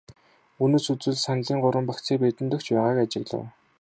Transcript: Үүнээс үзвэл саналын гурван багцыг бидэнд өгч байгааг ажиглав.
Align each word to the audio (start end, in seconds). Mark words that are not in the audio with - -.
Үүнээс 0.61 0.87
үзвэл 0.93 1.19
саналын 1.25 1.59
гурван 1.63 1.85
багцыг 1.87 2.17
бидэнд 2.21 2.55
өгч 2.55 2.67
байгааг 2.73 2.97
ажиглав. 3.05 3.43